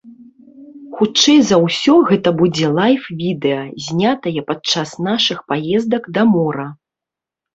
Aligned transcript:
Хутчэй 0.99 1.35
за 1.49 1.57
ўсё, 1.65 1.93
гэта 2.11 2.29
будзе 2.39 2.69
лайф-відэа, 2.79 3.61
знятае 3.87 4.41
падчас 4.49 4.89
нашых 5.09 5.37
паездак 5.51 6.03
да 6.19 6.27
мора. 6.33 6.67